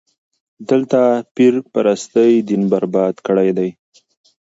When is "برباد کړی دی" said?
2.71-3.69